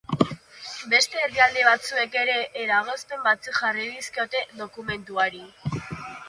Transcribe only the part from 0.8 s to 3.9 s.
Beste herrialde batzuek ere eragozpen batzuk jarri